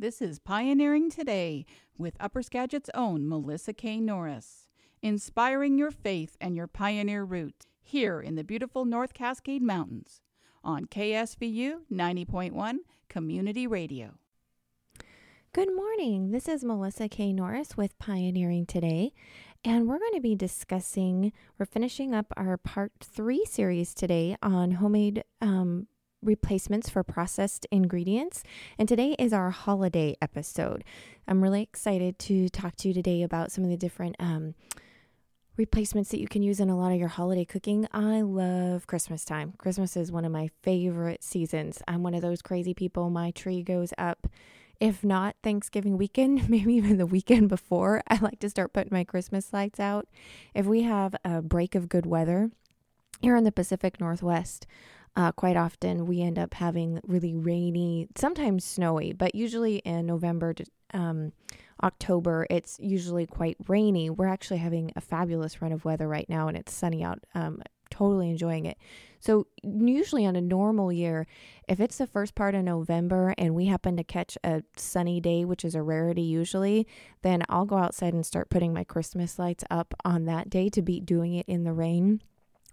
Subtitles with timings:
[0.00, 1.66] This is Pioneering Today
[1.98, 3.98] with Upper Skagit's own Melissa K.
[3.98, 4.68] Norris,
[5.02, 10.20] inspiring your faith and your pioneer roots here in the beautiful North Cascade Mountains
[10.62, 12.76] on KSVU 90.1
[13.08, 14.14] Community Radio.
[15.52, 16.30] Good morning.
[16.30, 17.32] This is Melissa K.
[17.32, 19.12] Norris with Pioneering Today,
[19.64, 24.70] and we're going to be discussing, we're finishing up our part three series today on
[24.70, 25.88] homemade um,
[26.22, 28.42] replacements for processed ingredients.
[28.78, 30.84] And today is our holiday episode.
[31.26, 34.54] I'm really excited to talk to you today about some of the different um,
[35.56, 37.86] replacements that you can use in a lot of your holiday cooking.
[37.92, 39.54] I love Christmas time.
[39.58, 41.82] Christmas is one of my favorite seasons.
[41.88, 43.10] I'm one of those crazy people.
[43.10, 44.28] My tree goes up.
[44.80, 49.04] If not Thanksgiving weekend, maybe even the weekend before, I like to start putting my
[49.04, 50.06] Christmas lights out.
[50.54, 52.50] If we have a break of good weather
[53.20, 54.66] here in the Pacific Northwest,
[55.18, 60.54] uh, quite often we end up having really rainy, sometimes snowy, but usually in November
[60.54, 61.32] to um,
[61.82, 64.10] October, it's usually quite rainy.
[64.10, 67.18] We're actually having a fabulous run of weather right now and it's sunny out.
[67.34, 67.60] Um,
[67.90, 68.78] totally enjoying it.
[69.18, 71.26] So, usually on a normal year,
[71.66, 75.44] if it's the first part of November and we happen to catch a sunny day,
[75.44, 76.86] which is a rarity usually,
[77.22, 80.82] then I'll go outside and start putting my Christmas lights up on that day to
[80.82, 82.20] be doing it in the rain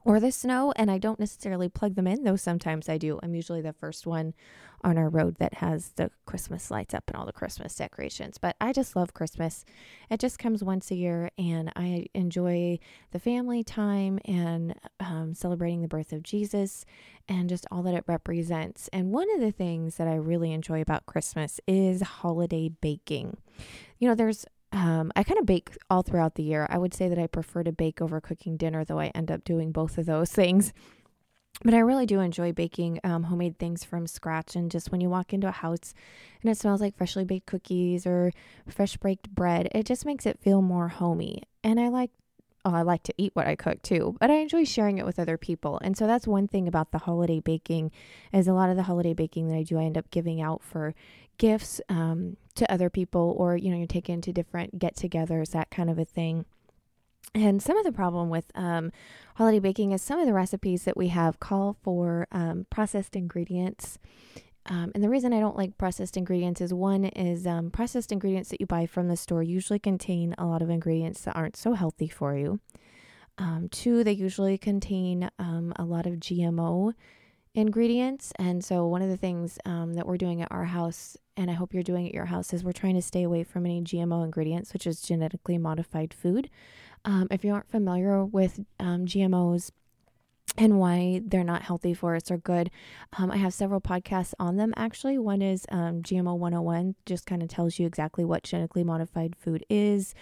[0.06, 3.20] or the snow, and I don't necessarily plug them in, though sometimes I do.
[3.24, 4.36] I'm usually the first one
[4.84, 8.38] on our road that has the Christmas lights up and all the Christmas decorations.
[8.38, 9.66] But I just love Christmas.
[10.12, 12.78] It just comes once a year, and I enjoy
[13.12, 16.86] the family time and um, celebrating the birth of Jesus
[17.28, 18.88] and just all that it represents.
[18.94, 23.38] And one of the things that I really enjoy about Christmas is holiday baking.
[23.98, 24.46] You know, there's
[24.76, 26.68] um, I kind of bake all throughout the year.
[26.70, 29.46] I would say that I prefer to bake over cooking dinner, though I end up
[29.46, 30.74] doing both of those things.
[31.64, 34.58] But I really do enjoy baking um, homemade things from scratch.
[34.58, 35.94] And just when you walk into a house
[36.42, 38.34] and it smells like freshly baked cookies or
[38.68, 41.44] fresh baked bread, it just makes it feel more homey.
[41.64, 42.12] And I like
[42.66, 45.20] oh, I like to eat what I cook too, but I enjoy sharing it with
[45.20, 45.80] other people.
[45.84, 47.92] And so that's one thing about the holiday baking
[48.34, 50.64] is a lot of the holiday baking that I do, I end up giving out
[50.64, 50.96] for
[51.38, 55.90] gifts um, to other people, or you know, you're taken to different get-togethers, that kind
[55.90, 56.46] of a thing.
[57.34, 58.92] And some of the problem with um,
[59.36, 64.00] holiday baking is some of the recipes that we have call for um, processed ingredients.
[64.68, 68.50] Um, and the reason I don't like processed ingredients is one is um, processed ingredients
[68.50, 71.74] that you buy from the store usually contain a lot of ingredients that aren't so
[71.74, 72.60] healthy for you.
[73.38, 76.94] Um, two, they usually contain um, a lot of GMO
[77.56, 78.32] ingredients.
[78.38, 81.54] And so, one of the things um, that we're doing at our house, and I
[81.54, 84.24] hope you're doing at your house, is we're trying to stay away from any GMO
[84.24, 86.50] ingredients, which is genetically modified food.
[87.04, 89.72] Um, if you aren't familiar with um, GMOs,
[90.58, 92.72] and why they're not healthy for us or good.
[93.18, 95.18] Um, I have several podcasts on them actually.
[95.18, 99.66] One is um, GMO 101, just kind of tells you exactly what genetically modified food
[99.70, 100.14] is,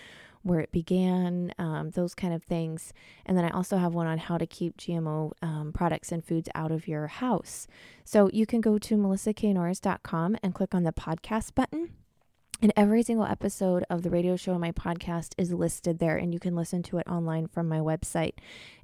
[0.44, 2.94] where it began, um, those kind of things.
[3.26, 6.50] And then I also have one on how to keep GMO um, products and foods
[6.54, 7.68] out of your house.
[8.04, 11.92] So you can go to melissaknorris.com and click on the podcast button.
[12.62, 16.34] And every single episode of the radio show and my podcast is listed there, and
[16.34, 18.36] you can listen to it online from my website.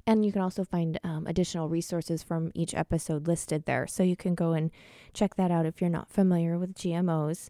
[0.06, 3.86] And you can also find um, additional resources from each episode listed there.
[3.86, 4.70] So you can go and
[5.14, 7.48] check that out if you're not familiar with GMOs.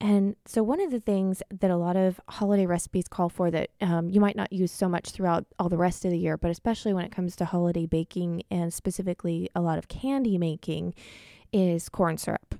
[0.00, 3.70] And so, one of the things that a lot of holiday recipes call for that
[3.80, 6.52] um, you might not use so much throughout all the rest of the year, but
[6.52, 10.94] especially when it comes to holiday baking and specifically a lot of candy making,
[11.52, 12.54] is corn syrup.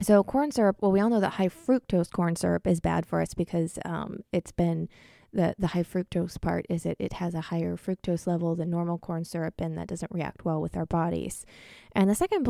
[0.00, 3.20] So, corn syrup, well, we all know that high fructose corn syrup is bad for
[3.20, 4.88] us because um, it's been
[5.32, 8.98] the, the high fructose part is it, it has a higher fructose level than normal
[8.98, 11.44] corn syrup, and that doesn't react well with our bodies.
[11.92, 12.46] And the second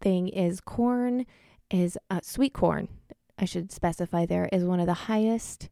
[0.00, 1.26] thing is corn
[1.70, 2.88] is uh, sweet corn
[3.38, 5.68] I should specify there, is one of the highest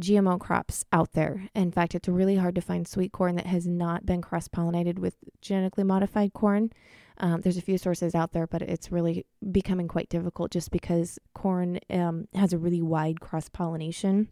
[0.00, 1.48] GMO crops out there.
[1.54, 4.98] In fact, it's really hard to find sweet corn that has not been cross pollinated
[4.98, 6.70] with genetically modified corn.
[7.18, 11.18] Um, there's a few sources out there, but it's really becoming quite difficult just because
[11.32, 14.28] corn um, has a really wide cross pollination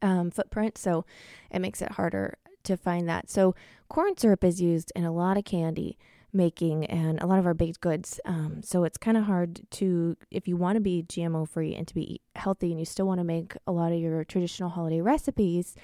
[0.00, 0.78] um, footprint.
[0.78, 1.04] So
[1.50, 3.30] it makes it harder to find that.
[3.30, 3.54] So
[3.88, 5.96] corn syrup is used in a lot of candy
[6.32, 8.20] making and a lot of our baked goods.
[8.24, 11.86] Um, so it's kind of hard to, if you want to be GMO free and
[11.86, 15.00] to be healthy and you still want to make a lot of your traditional holiday
[15.00, 15.74] recipes,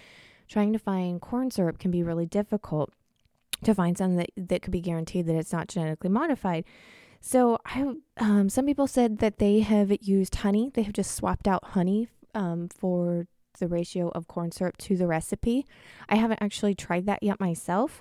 [0.48, 2.92] trying to find corn syrup can be really difficult
[3.64, 6.64] to find something that, that could be guaranteed that it's not genetically modified.
[7.20, 10.70] So I, um, some people said that they have used honey.
[10.72, 13.26] They have just swapped out honey um, for
[13.58, 15.66] the ratio of corn syrup to the recipe.
[16.08, 18.00] I haven't actually tried that yet myself.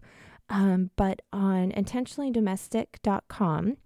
[0.50, 3.78] Um, but on intentionallydomestic.com,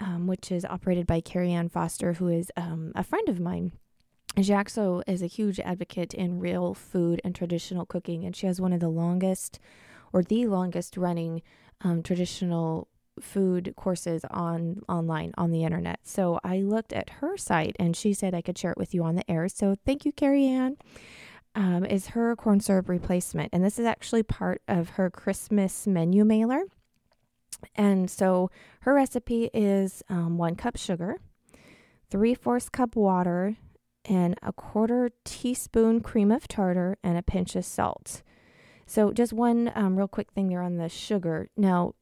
[0.00, 3.72] um, which is operated by Carrie Ann Foster, who is um, a friend of mine.
[4.36, 8.72] Also is a huge advocate in real food and traditional cooking, and she has one
[8.72, 9.58] of the longest,
[10.12, 11.40] or the longest running,
[11.80, 16.00] um, traditional food courses on online on the internet.
[16.02, 19.02] So I looked at her site, and she said I could share it with you
[19.04, 19.48] on the air.
[19.48, 20.76] So thank you, Carrie Ann.
[21.56, 26.22] Um, is her corn syrup replacement, and this is actually part of her Christmas menu
[26.22, 26.64] mailer.
[27.74, 28.50] And so
[28.80, 31.16] her recipe is um, one cup sugar,
[32.10, 33.56] three fourths cup water,
[34.04, 38.22] and a quarter teaspoon cream of tartar, and a pinch of salt.
[38.86, 41.48] So, just one um, real quick thing there on the sugar.
[41.56, 41.94] Now,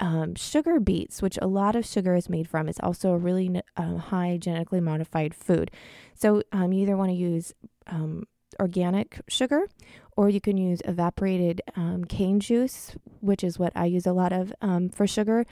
[0.00, 3.60] um, sugar beets, which a lot of sugar is made from, is also a really
[3.76, 5.70] um, high genetically modified food.
[6.14, 7.52] So, um, you either want to use
[7.86, 8.24] um,
[8.60, 9.68] organic sugar
[10.16, 14.32] or you can use evaporated um, cane juice, which is what I use a lot
[14.32, 14.52] of
[14.92, 15.46] for sugar.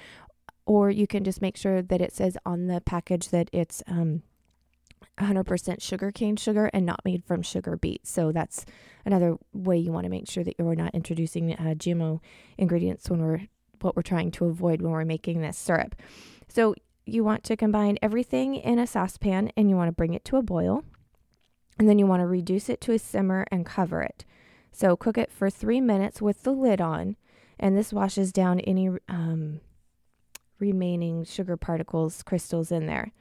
[0.67, 5.81] Or you can just make sure that it says on the package that it's 100%
[5.81, 8.11] sugar cane sugar and not made from sugar beets.
[8.11, 8.65] So that's
[9.05, 12.21] another way you want to make sure that you're not introducing uh, GMO
[12.59, 13.43] ingredients when we're
[13.83, 15.95] what we're trying to avoid when we're making this syrup.
[16.49, 16.75] So
[17.05, 20.37] you want to combine everything in a saucepan and you want to bring it to
[20.37, 20.83] a boil.
[21.79, 24.25] And then you want to reduce it to a simmer and cover it.
[24.73, 27.17] So cook it for three minutes with the lid on,
[27.59, 29.61] and this washes down any um,
[30.59, 33.13] remaining sugar particles, crystals in there.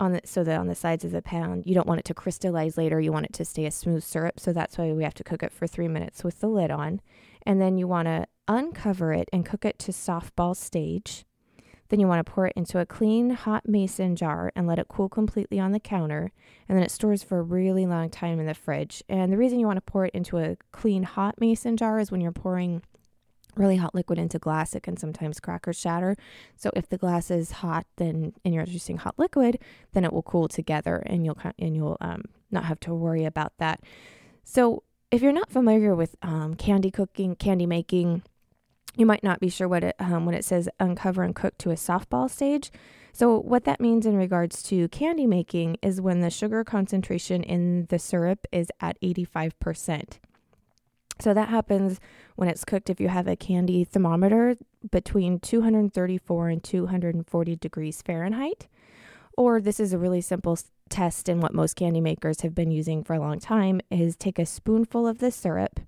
[0.00, 2.14] On the so that on the sides of the pan you don't want it to
[2.14, 5.14] crystallize later you want it to stay a smooth syrup so that's why we have
[5.14, 7.00] to cook it for three minutes with the lid on.
[7.46, 11.24] And then you want to uncover it and cook it to softball stage
[11.94, 14.88] then you want to pour it into a clean hot mason jar and let it
[14.88, 16.32] cool completely on the counter
[16.68, 19.60] and then it stores for a really long time in the fridge and the reason
[19.60, 22.82] you want to pour it into a clean hot mason jar is when you're pouring
[23.54, 26.16] really hot liquid into glass, it can sometimes crack or shatter.
[26.56, 29.60] So if the glass is hot, then and you're introducing hot liquid,
[29.92, 33.52] then it will cool together, and you'll and you'll um, not have to worry about
[33.58, 33.80] that.
[34.42, 34.82] So
[35.12, 38.24] if you're not familiar with um, candy cooking, candy making,
[38.96, 41.70] you might not be sure what it um, when it says uncover and cook to
[41.70, 42.70] a softball stage.
[43.12, 47.86] So what that means in regards to candy making is when the sugar concentration in
[47.86, 50.20] the syrup is at 85 percent.
[51.20, 52.00] So that happens
[52.34, 54.56] when it's cooked if you have a candy thermometer
[54.90, 58.66] between 234 and 240 degrees Fahrenheit.
[59.36, 60.58] Or this is a really simple
[60.88, 64.38] test and what most candy makers have been using for a long time is take
[64.38, 65.80] a spoonful of the syrup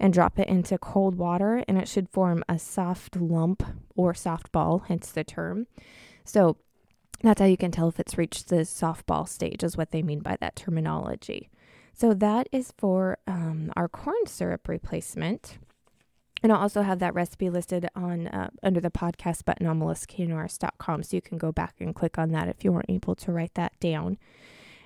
[0.00, 3.62] and drop it into cold water and it should form a soft lump
[3.96, 5.66] or soft ball, hence the term.
[6.24, 6.56] So
[7.22, 10.20] that's how you can tell if it's reached the softball stage is what they mean
[10.20, 11.50] by that terminology.
[11.92, 15.58] So that is for um, our corn syrup replacement.
[16.42, 21.02] And I'll also have that recipe listed on uh, under the podcast button on melissaknorris.com.
[21.02, 23.54] So you can go back and click on that if you weren't able to write
[23.54, 24.18] that down.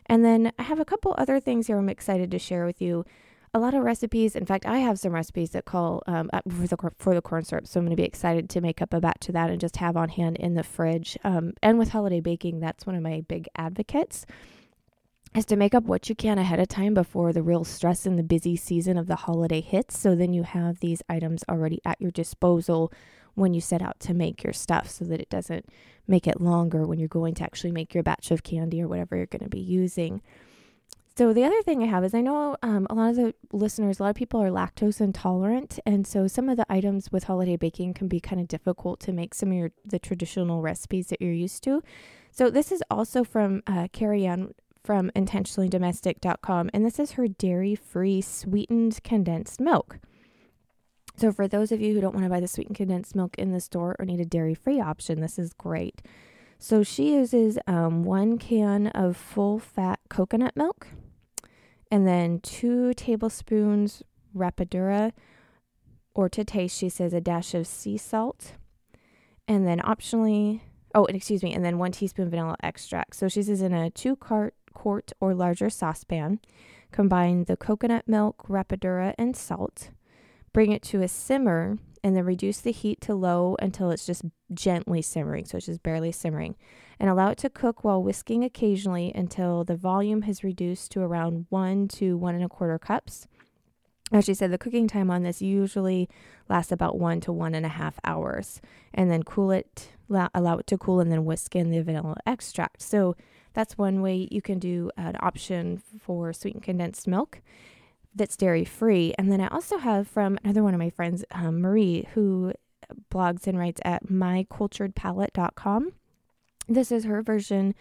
[0.07, 3.05] And then I have a couple other things here I'm excited to share with you.
[3.55, 4.35] A lot of recipes.
[4.35, 7.67] In fact, I have some recipes that call um, for the for the corn syrup.
[7.67, 9.77] So I'm going to be excited to make up a batch of that and just
[9.77, 11.19] have on hand in the fridge.
[11.23, 14.25] Um, and with holiday baking, that's one of my big advocates
[15.35, 18.19] is to make up what you can ahead of time before the real stress and
[18.19, 19.99] the busy season of the holiday hits.
[19.99, 22.93] So then you have these items already at your disposal
[23.35, 25.67] when you set out to make your stuff so that it doesn't
[26.07, 29.17] make it longer when you're going to actually make your batch of candy or whatever
[29.17, 30.21] you're going to be using.
[31.15, 34.01] So, the other thing I have is I know um, a lot of the listeners,
[34.01, 35.79] a lot of people are lactose intolerant.
[35.85, 39.13] And so, some of the items with holiday baking can be kind of difficult to
[39.13, 41.83] make some of your the traditional recipes that you're used to.
[42.31, 47.75] So, this is also from uh, Carrie Ann from intentionallydomestic.com, and this is her dairy
[47.75, 49.99] free sweetened condensed milk.
[51.19, 53.53] So, for those of you who don't want to buy the sweetened condensed milk in
[53.53, 56.01] the store or need a dairy free option, this is great.
[56.59, 60.87] So, she uses um, one can of full fat coconut milk
[61.93, 64.03] and then two tablespoons
[64.35, 65.13] rapadura,
[66.15, 68.55] or to taste, she says a dash of sea salt,
[69.47, 70.63] and then optionally,
[70.95, 73.15] oh, excuse me, and then one teaspoon vanilla extract.
[73.17, 76.41] So, she says in a two cart quart or larger saucepan.
[76.93, 79.91] Combine the coconut milk, rapadura, and salt.
[80.55, 84.23] Bring it to a simmer and then reduce the heat to low until it's just
[84.53, 86.57] gently simmering, so it's just barely simmering.
[87.03, 91.47] And allow it to cook while whisking occasionally until the volume has reduced to around
[91.49, 93.27] one to one and a quarter cups.
[94.13, 96.09] As she said, the cooking time on this usually
[96.49, 98.61] lasts about one to one and a half hours.
[98.95, 102.81] And then cool it, allow it to cool, and then whisk in the vanilla extract.
[102.81, 103.17] So
[103.53, 107.41] that's one way you can do an option for sweetened condensed milk
[108.15, 109.13] that's dairy free.
[109.19, 112.53] And then I also have from another one of my friends, um, Marie, who
[113.11, 115.95] blogs and writes at myculturedpalate.com.
[116.73, 117.75] This is her version,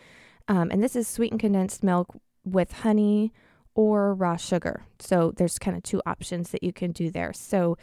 [0.47, 3.31] um, and this is sweetened condensed milk with honey
[3.73, 4.83] or raw sugar.
[4.99, 7.31] So there's kind of two options that you can do there.
[7.31, 7.77] So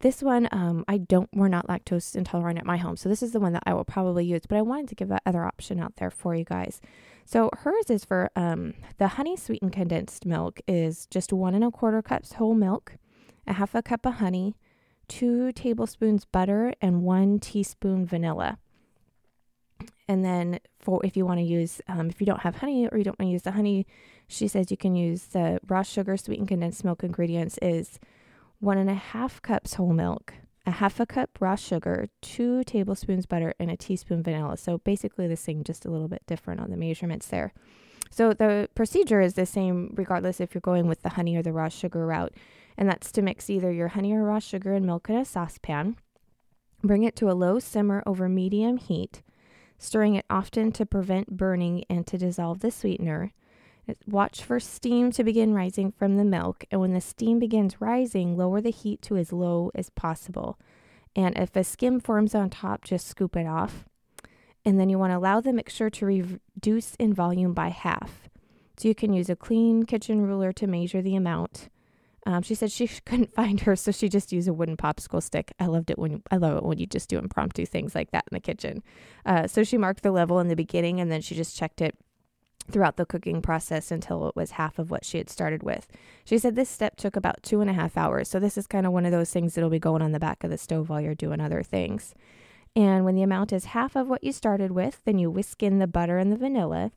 [0.00, 2.96] this one, um, I don't, we're not lactose intolerant at my home.
[2.96, 5.08] So this is the one that I will probably use, but I wanted to give
[5.08, 6.80] that other option out there for you guys.
[7.24, 11.70] So hers is for um, the honey sweetened condensed milk is just one and a
[11.70, 12.96] quarter cups whole milk,
[13.46, 14.56] a half a cup of honey,
[15.06, 18.58] two tablespoons butter, and one teaspoon vanilla.
[20.08, 22.98] And then for if you want to use, um, if you don't have honey or
[22.98, 23.86] you don't want to use the honey,
[24.28, 27.98] she says you can use the raw sugar sweetened condensed milk ingredients is
[28.60, 30.34] one and a half cups whole milk,
[30.66, 34.56] a half a cup raw sugar, two tablespoons butter, and a teaspoon vanilla.
[34.56, 37.52] So basically the same, just a little bit different on the measurements there.
[38.10, 41.52] So the procedure is the same regardless if you're going with the honey or the
[41.52, 42.34] raw sugar route.
[42.76, 45.96] And that's to mix either your honey or raw sugar and milk in a saucepan.
[46.82, 49.22] Bring it to a low simmer over medium heat,
[49.78, 53.32] stirring it often to prevent burning and to dissolve the sweetener.
[54.06, 58.36] Watch for steam to begin rising from the milk, and when the steam begins rising,
[58.36, 60.58] lower the heat to as low as possible.
[61.14, 63.84] And if a skim forms on top, just scoop it off.
[64.64, 68.28] And then you want to allow the mixture to reduce in volume by half.
[68.78, 71.68] So you can use a clean kitchen ruler to measure the amount.
[72.26, 75.52] Um, she said she couldn't find her, so she just used a wooden popsicle stick.
[75.58, 78.24] I loved it when I love it when you just do impromptu things like that
[78.30, 78.82] in the kitchen.
[79.24, 81.96] Uh, so she marked the level in the beginning, and then she just checked it
[82.70, 85.86] throughout the cooking process until it was half of what she had started with.
[86.24, 88.28] She said this step took about two and a half hours.
[88.28, 90.44] So, this is kind of one of those things that'll be going on the back
[90.44, 92.14] of the stove while you're doing other things.
[92.76, 95.78] And when the amount is half of what you started with, then you whisk in
[95.78, 96.90] the butter and the vanilla.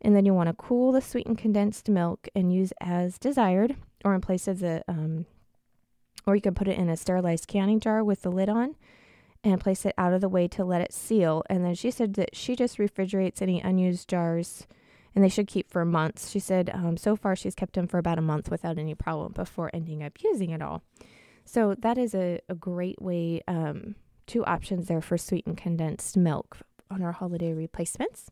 [0.00, 4.14] And then you want to cool the sweetened condensed milk and use as desired, or
[4.14, 5.26] in place of the, um,
[6.26, 8.76] or you can put it in a sterilized canning jar with the lid on
[9.44, 11.42] and place it out of the way to let it seal.
[11.48, 14.66] And then she said that she just refrigerates any unused jars
[15.14, 16.30] and they should keep for months.
[16.30, 19.32] She said um, so far she's kept them for about a month without any problem
[19.32, 20.82] before ending up using it all.
[21.44, 23.94] So that is a, a great way, um,
[24.26, 26.58] two options there for sweetened condensed milk
[26.90, 28.30] on our holiday replacements.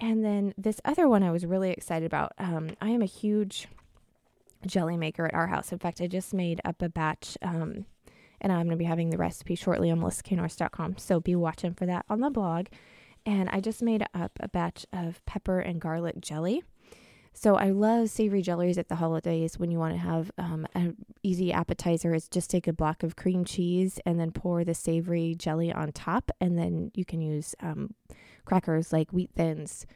[0.00, 2.32] And then this other one I was really excited about.
[2.38, 3.66] Um, I am a huge
[4.66, 5.72] jelly maker at our house.
[5.72, 7.86] In fact, I just made up a batch, um,
[8.40, 10.98] and I'm going to be having the recipe shortly on melissaknorris.com.
[10.98, 12.66] So be watching for that on the blog
[13.28, 16.62] and I just made up a batch of pepper and garlic jelly.
[17.34, 20.96] So I love savory jellies at the holidays when you want to have um, an
[21.22, 22.14] easy appetizer.
[22.14, 25.92] Is just take a block of cream cheese and then pour the savory jelly on
[25.92, 27.94] top, and then you can use um,
[28.46, 29.86] crackers like wheat thins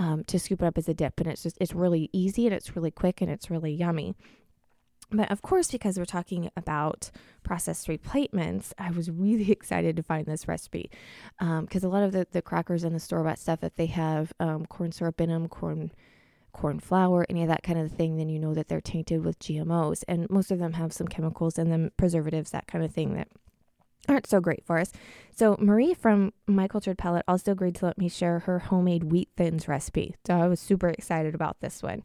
[0.00, 1.20] um, to scoop it up as a dip.
[1.20, 4.16] And it's just it's really easy and it's really quick and it's really yummy.
[5.12, 7.10] But of course, because we're talking about
[7.42, 10.90] processed replacements, I was really excited to find this recipe
[11.38, 13.86] because um, a lot of the, the crackers in the store bought stuff that they
[13.86, 15.92] have um, corn syrup in them, corn
[16.52, 19.38] corn flour, any of that kind of thing, then you know that they're tainted with
[19.38, 20.02] GMOs.
[20.08, 23.28] And most of them have some chemicals in them, preservatives, that kind of thing that
[24.08, 24.92] aren't so great for us.
[25.34, 29.28] So Marie from My Cultured Palate also agreed to let me share her homemade wheat
[29.36, 30.16] thins recipe.
[30.26, 32.02] So I was super excited about this one.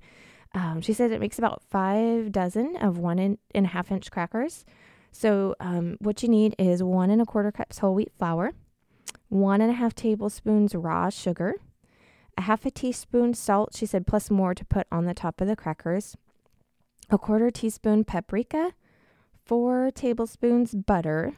[0.54, 4.10] Um, she said it makes about five dozen of one and, and a half inch
[4.10, 4.64] crackers.
[5.12, 8.52] So, um, what you need is one and a quarter cups whole wheat flour,
[9.30, 11.56] one and a half tablespoons raw sugar,
[12.38, 15.48] a half a teaspoon salt, she said, plus more to put on the top of
[15.48, 16.18] the crackers,
[17.10, 18.74] a quarter teaspoon paprika,
[19.46, 21.34] four tablespoons butter,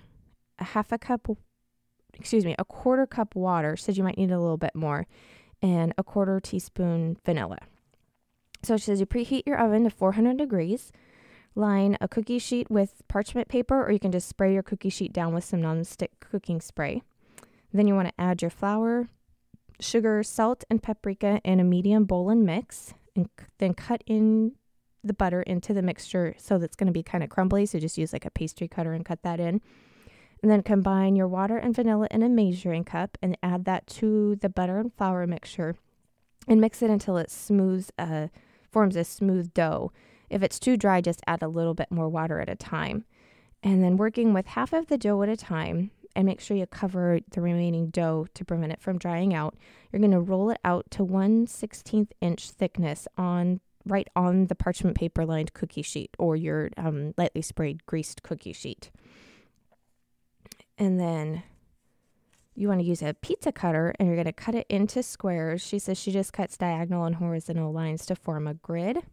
[0.60, 1.28] a half a cup,
[2.14, 5.08] excuse me, a quarter cup water, said you might need a little bit more,
[5.62, 7.58] and a quarter teaspoon vanilla.
[8.64, 10.92] So she says you preheat your oven to 400 degrees.
[11.56, 15.12] Line a cookie sheet with parchment paper, or you can just spray your cookie sheet
[15.12, 17.02] down with some nonstick cooking spray.
[17.74, 19.10] Then you want to add your flour,
[19.80, 24.54] sugar, salt, and paprika in a medium bowl and mix, and then cut in
[25.04, 27.66] the butter into the mixture so that's going to be kind of crumbly.
[27.66, 29.62] So just use like a pastry cutter and cut that in.
[30.42, 34.36] And then combine your water and vanilla in a measuring cup and add that to
[34.36, 35.76] the butter and flour mixture
[36.48, 38.28] and mix it until it smooths uh,
[38.72, 39.92] forms a smooth dough.
[40.30, 43.06] If it's too dry, just add a little bit more water at a time.
[43.64, 46.66] And then working with half of the dough at a time, and make sure you
[46.66, 49.56] cover the remaining dough to prevent it from drying out.
[49.92, 54.56] You're going to roll it out to 1 16th inch thickness on right on the
[54.56, 58.90] parchment paper lined cookie sheet or your um, lightly sprayed greased cookie sheet.
[60.78, 61.44] And then
[62.56, 65.62] you want to use a pizza cutter and you're going to cut it into squares.
[65.62, 69.04] She says she just cuts diagonal and horizontal lines to form a grid.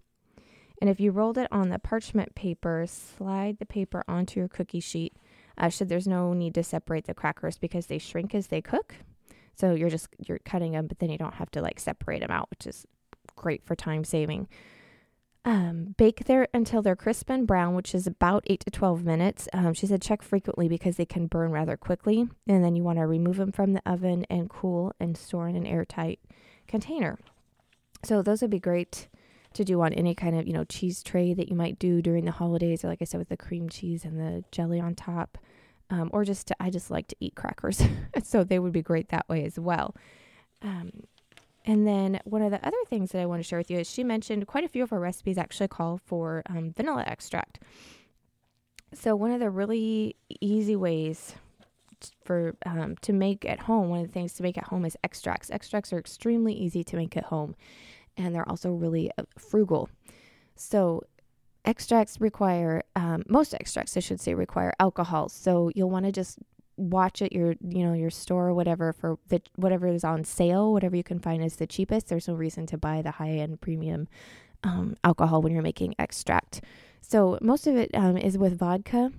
[0.80, 4.80] And if you rolled it on the parchment paper, slide the paper onto your cookie
[4.80, 5.14] sheet.
[5.56, 8.96] Uh, so there's no need to separate the crackers because they shrink as they cook.
[9.54, 12.30] So you're just you're cutting them, but then you don't have to like separate them
[12.30, 12.86] out, which is
[13.36, 14.48] great for time saving.
[15.46, 19.46] Um, bake there until they're crisp and brown, which is about 8 to 12 minutes.
[19.52, 22.26] Um, she said check frequently because they can burn rather quickly.
[22.46, 25.56] And then you want to remove them from the oven and cool and store in
[25.56, 26.20] an airtight
[26.66, 27.18] container.
[28.04, 29.08] So those would be great
[29.52, 32.24] to do on any kind of, you know, cheese tray that you might do during
[32.24, 35.38] the holidays, or like I said, with the cream cheese and the jelly on top.
[35.90, 37.82] Um, or just to, I just like to eat crackers.
[38.24, 39.94] so they would be great that way as well.
[40.62, 40.90] Um,
[41.64, 43.90] and then one of the other things that I want to share with you is
[43.90, 47.60] she mentioned quite a few of her recipes actually call for um, vanilla extract.
[48.92, 51.34] So one of the really easy ways
[52.24, 54.96] for um, to make at home, one of the things to make at home is
[55.02, 55.50] extracts.
[55.50, 57.56] Extracts are extremely easy to make at home,
[58.16, 59.88] and they're also really uh, frugal.
[60.54, 61.02] So
[61.64, 65.28] extracts require um, most extracts, I should say, require alcohol.
[65.28, 66.38] So you'll want to just
[66.76, 70.72] watch at your you know your store or whatever for the whatever is on sale
[70.72, 72.08] whatever you can find is the cheapest.
[72.08, 74.08] There's no reason to buy the high end premium
[74.62, 76.62] um, alcohol when you're making extract.
[77.00, 79.12] So most of it um, is with vodka.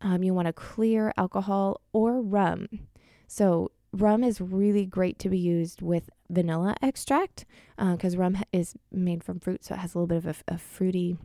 [0.00, 2.68] Um, you want a clear alcohol or rum.
[3.28, 7.44] So rum is really great to be used with vanilla extract
[7.76, 10.54] because uh, rum is made from fruit so it has a little bit of a,
[10.54, 11.16] a fruity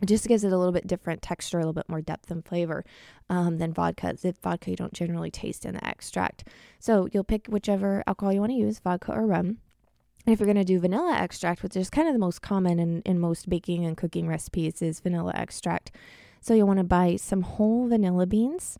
[0.00, 2.44] it just gives it a little bit different texture, a little bit more depth and
[2.44, 2.84] flavor
[3.28, 4.16] um, than vodka.
[4.20, 6.44] The vodka you don't generally taste in the extract.
[6.78, 9.58] So you'll pick whichever alcohol you want to use, vodka or rum.
[10.26, 12.78] And if you're going to do vanilla extract, which is kind of the most common
[12.78, 15.90] in, in most baking and cooking recipes, is vanilla extract.
[16.40, 18.78] So you'll want to buy some whole vanilla beans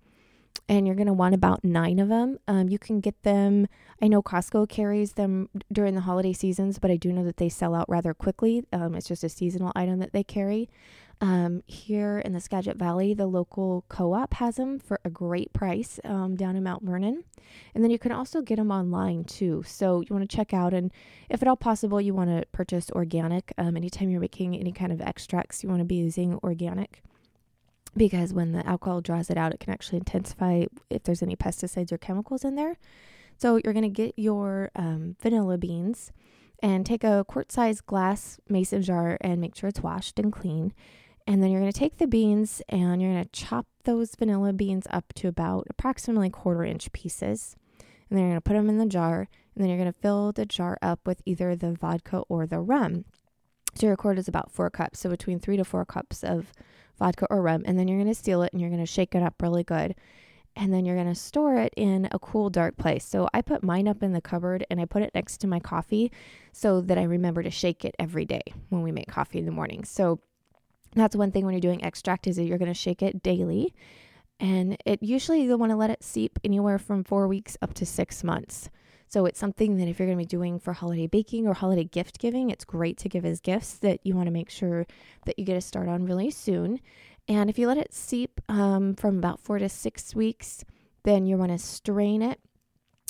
[0.68, 2.38] and you're going to want about nine of them.
[2.46, 3.66] Um, you can get them,
[4.02, 7.48] I know Costco carries them during the holiday seasons, but I do know that they
[7.48, 8.64] sell out rather quickly.
[8.72, 10.68] Um, it's just a seasonal item that they carry.
[11.20, 15.52] Um, here in the Skagit Valley, the local co op has them for a great
[15.52, 17.24] price um, down in Mount Vernon.
[17.74, 19.64] And then you can also get them online too.
[19.66, 20.92] So you want to check out, and
[21.28, 23.52] if at all possible, you want to purchase organic.
[23.58, 27.02] Um, anytime you're making any kind of extracts, you want to be using organic
[27.98, 31.92] because when the alcohol draws it out, it can actually intensify if there's any pesticides
[31.92, 32.78] or chemicals in there.
[33.36, 36.12] So you're going to get your um, vanilla beans
[36.60, 40.72] and take a quart sized glass mason jar and make sure it's washed and clean.
[41.26, 44.52] And then you're going to take the beans and you're going to chop those vanilla
[44.52, 47.54] beans up to about approximately quarter inch pieces.
[48.08, 49.28] And then you're going to put them in the jar.
[49.54, 52.60] And then you're going to fill the jar up with either the vodka or the
[52.60, 53.04] rum.
[53.74, 55.00] So your quart is about four cups.
[55.00, 56.52] So between three to four cups of
[56.98, 57.62] vodka or rum.
[57.64, 59.64] And then you're going to seal it and you're going to shake it up really
[59.64, 59.94] good.
[60.56, 63.04] And then you're going to store it in a cool, dark place.
[63.04, 65.60] So I put mine up in the cupboard and I put it next to my
[65.60, 66.10] coffee
[66.52, 69.52] so that I remember to shake it every day when we make coffee in the
[69.52, 69.84] morning.
[69.84, 70.18] So
[70.94, 73.72] that's one thing when you're doing extract is that you're going to shake it daily.
[74.40, 77.86] And it usually you'll want to let it seep anywhere from four weeks up to
[77.86, 78.68] six months.
[79.08, 81.84] So it's something that if you're going to be doing for holiday baking or holiday
[81.84, 84.86] gift giving, it's great to give as gifts that you want to make sure
[85.24, 86.80] that you get a start on really soon.
[87.26, 90.64] And if you let it seep um, from about four to six weeks,
[91.04, 92.40] then you want to strain it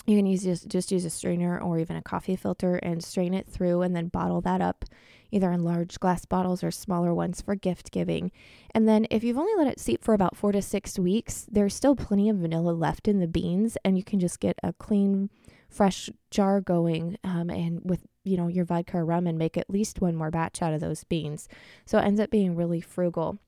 [0.08, 3.34] you can use just, just use a strainer or even a coffee filter and strain
[3.34, 4.86] it through and then bottle that up
[5.30, 8.32] either in large glass bottles or smaller ones for gift giving.
[8.74, 11.74] And then if you've only let it seep for about 4 to 6 weeks, there's
[11.74, 15.28] still plenty of vanilla left in the beans and you can just get a clean
[15.68, 20.00] fresh jar going um, and with you know your vodka rum and make at least
[20.00, 21.48] one more batch out of those beans.
[21.84, 23.38] So it ends up being really frugal.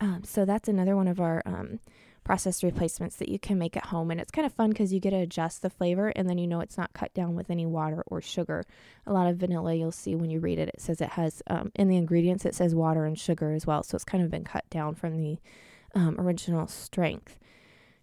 [0.00, 1.80] Um, so that's another one of our um,
[2.24, 4.10] processed replacements that you can make at home.
[4.10, 6.46] And it's kind of fun because you get to adjust the flavor and then you
[6.46, 8.64] know it's not cut down with any water or sugar.
[9.06, 11.72] A lot of vanilla, you'll see when you read it, it says it has um,
[11.74, 13.82] in the ingredients, it says water and sugar as well.
[13.82, 15.38] So it's kind of been cut down from the
[15.94, 17.38] um, original strength.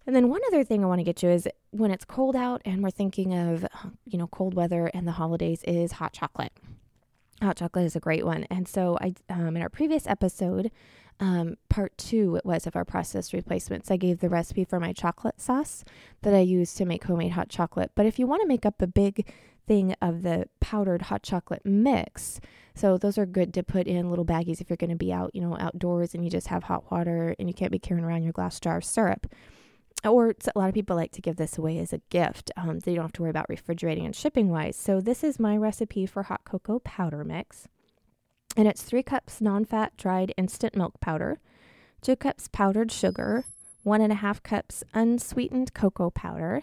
[0.06, 2.62] And then one other thing I want to get you is when it's cold out
[2.64, 3.66] and we're thinking of,
[4.04, 6.52] you know, cold weather and the holidays is hot chocolate.
[7.42, 8.44] Hot chocolate is a great one.
[8.50, 10.70] And so I um, in our previous episode,
[11.20, 13.90] um, part two it was of our processed replacements.
[13.90, 15.84] I gave the recipe for my chocolate sauce
[16.22, 17.92] that I use to make homemade hot chocolate.
[17.94, 19.30] But if you want to make up a big
[19.66, 22.40] thing of the powdered hot chocolate mix,
[22.74, 25.34] so those are good to put in little baggies if you're going to be out,
[25.34, 28.22] you know, outdoors and you just have hot water and you can't be carrying around
[28.22, 29.26] your glass jar of syrup.
[30.04, 32.50] Or a lot of people like to give this away as a gift.
[32.56, 34.76] Um, so you don't have to worry about refrigerating and shipping wise.
[34.76, 37.68] So this is my recipe for hot cocoa powder mix
[38.56, 41.38] and it's three cups non fat dried instant milk powder,
[42.00, 43.44] two cups powdered sugar,
[43.82, 46.62] one and a half cups unsweetened cocoa powder,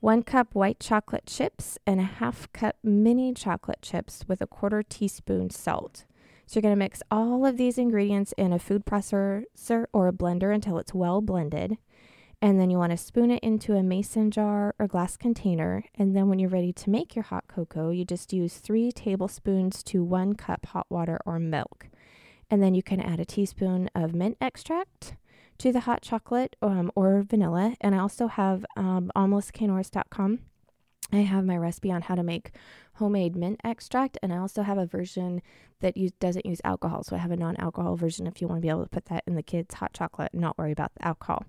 [0.00, 4.82] one cup white chocolate chips, and a half cup mini chocolate chips with a quarter
[4.82, 6.04] teaspoon salt.
[6.46, 10.12] So you're going to mix all of these ingredients in a food processor or a
[10.12, 11.78] blender until it's well blended.
[12.42, 15.84] And then you want to spoon it into a mason jar or glass container.
[15.94, 19.82] And then when you're ready to make your hot cocoa, you just use three tablespoons
[19.84, 21.88] to one cup hot water or milk.
[22.50, 25.16] And then you can add a teaspoon of mint extract
[25.58, 27.76] to the hot chocolate um, or vanilla.
[27.80, 29.10] And I also have um,
[31.12, 32.52] I have my recipe on how to make
[32.94, 35.42] homemade mint extract, and I also have a version
[35.80, 37.02] that use, doesn't use alcohol.
[37.02, 39.06] So I have a non alcohol version if you want to be able to put
[39.06, 41.44] that in the kids' hot chocolate and not worry about the alcohol.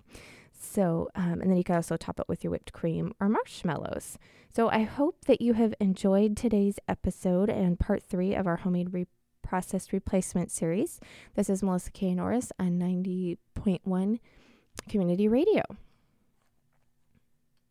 [0.64, 4.20] So, um, and then you can also top it with your whipped cream or marshmallows.
[4.54, 8.94] So, I hope that you have enjoyed today's episode and part three of our homemade
[8.94, 9.08] re-
[9.42, 11.00] processed replacement series.
[11.36, 12.14] This is Melissa K.
[12.14, 14.20] Norris on 90.1
[14.88, 15.64] Community Radio.